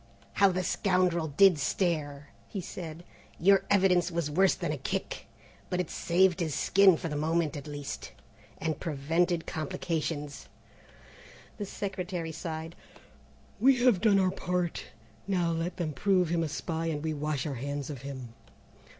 [0.33, 3.03] "How the scoundrel did stare," he said;
[3.39, 5.27] "your evidence was worse than a kick,
[5.69, 8.11] but it saved his skin for the moment at least,
[8.57, 10.47] and prevented complications."
[11.59, 12.75] The Secretary sighed.
[13.59, 14.85] "We have done our part.
[15.27, 18.33] Now let them prove him a spy and we wash our hands of him.